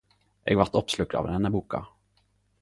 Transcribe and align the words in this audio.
Eg 0.43 0.57
vart 0.61 0.79
oppslukt 0.81 1.17
av 1.19 1.27
denne 1.29 1.53
boka! 1.57 1.83